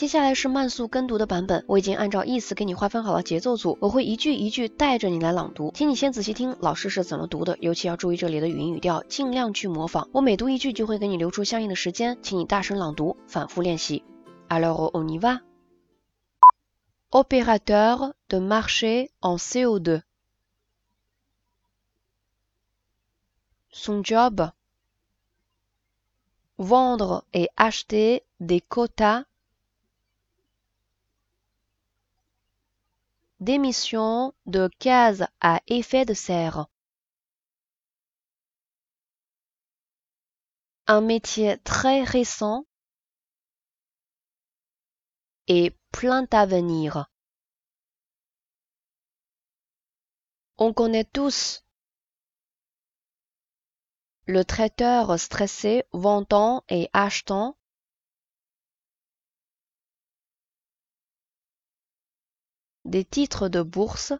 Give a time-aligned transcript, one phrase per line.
[0.00, 10.08] 接下来是慢速跟读的版本，我已经按照意思给你划分好了节奏组，我会一句一句带着你来朗读，请你先仔细听老师是怎么读的，尤其要注意这里的语音语调，尽量去模仿。
[10.14, 14.02] 我每读一句就会给你留出相应的时间，请你大声朗读，反复练习。
[14.48, 15.42] Alors on y va.
[17.10, 20.00] Opérateur de marché en CO2.
[23.70, 24.50] Son job
[26.56, 29.24] vendre et acheter des quotas
[33.40, 36.66] d'émissions de gaz à effet de serre.
[40.86, 42.66] Un métier très récent
[45.48, 47.10] et plein d'avenir.
[50.58, 51.64] On connaît tous
[54.26, 57.56] le traiteur stressé vendant et achetant
[62.90, 64.12] des titres de bourse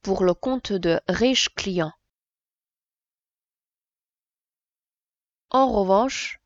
[0.00, 1.92] pour le compte de riches clients.
[5.50, 6.40] En revanche,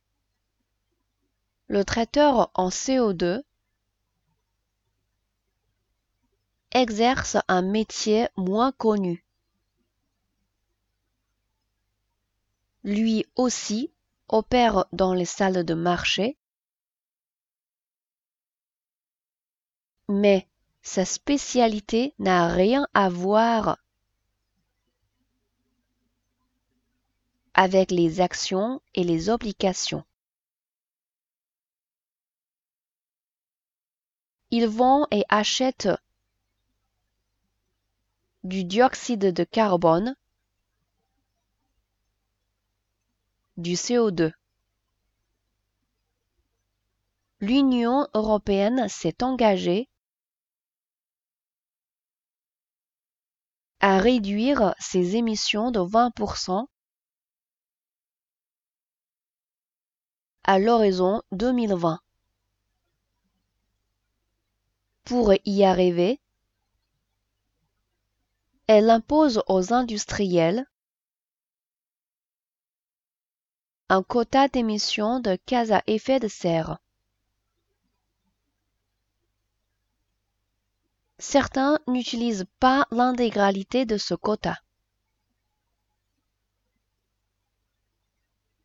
[1.69, 3.42] le traiteur en CO2
[6.72, 9.24] exerce un métier moins connu.
[12.89, 13.92] lui aussi
[14.28, 16.38] opère dans les salles de marché,
[20.09, 20.48] mais
[20.83, 23.78] sa spécialité n'a rien à voir
[27.55, 30.05] avec les actions et les obligations.
[34.51, 35.89] Il vend et achète
[38.45, 40.17] du dioxyde de carbone
[43.59, 44.33] du CO2.
[47.41, 49.88] L'Union européenne s'est engagée
[53.80, 56.66] à réduire ses émissions de 20%
[60.44, 62.00] à l'horizon 2020.
[65.05, 66.20] Pour y arriver,
[68.66, 70.66] elle impose aux industriels
[73.90, 76.78] un quota d'émission de gaz à effet de serre.
[81.18, 84.56] Certains n'utilisent pas l'intégralité de ce quota.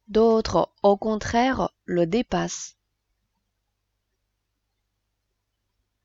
[0.08, 2.78] D'autres, au contraire, le dépassent.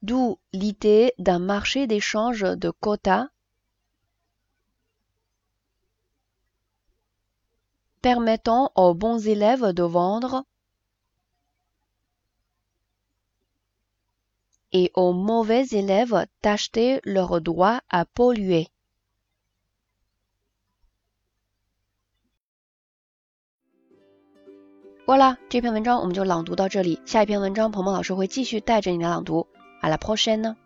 [0.00, 3.28] D'où l'idée d'un marché d'échange de quotas
[8.00, 10.44] permettant aux bons élèves de vendre
[14.72, 18.68] et aux mauvais élèves d'acheter leur droit à polluer.
[25.06, 27.00] Voilà，这篇文章我们就朗读到这里。
[27.06, 29.46] 下一篇文章，鹏鹏老师会继续带着你来朗读。
[29.80, 30.56] À la prochaine。